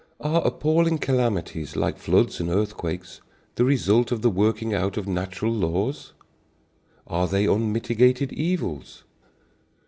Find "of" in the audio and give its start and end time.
4.11-4.23, 4.97-5.07